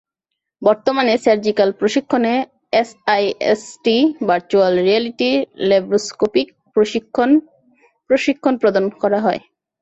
[0.61, 2.33] বর্তমানে সার্জিক্যাল প্রশিক্ষণে
[2.81, 3.95] SIST
[4.27, 5.29] virtual reality
[5.69, 7.29] laparoscopic প্রশিক্ষণ
[8.09, 9.41] প্রশিক্ষণ প্রদান করা হয়।